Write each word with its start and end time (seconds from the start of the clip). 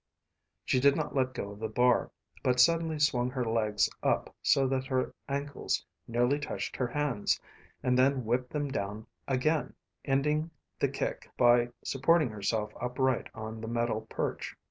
She 0.65 0.79
did 0.79 0.95
not 0.95 1.13
let 1.15 1.31
go 1.35 1.51
of 1.51 1.59
the 1.59 1.67
bar, 1.69 2.09
but 2.41 2.59
suddenly 2.59 2.97
swung 2.97 3.29
her 3.29 3.45
legs 3.45 3.87
up 4.01 4.33
so 4.41 4.67
that 4.67 4.87
her 4.87 5.13
ankles 5.29 5.85
nearly 6.07 6.39
touched 6.39 6.75
her 6.75 6.87
hands, 6.87 7.39
and 7.83 7.95
then 7.99 8.25
whipped 8.25 8.49
them 8.49 8.71
down 8.71 9.05
again, 9.27 9.75
ending 10.03 10.49
the 10.79 10.89
kip 10.89 11.25
by 11.37 11.69
supporting 11.83 12.29
herself 12.31 12.73
upright 12.81 13.29
on 13.35 13.61
the 13.61 13.67
metal 13.67 14.01
perch. 14.09 14.55